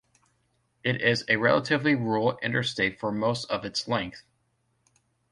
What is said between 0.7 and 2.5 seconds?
It is a relatively rural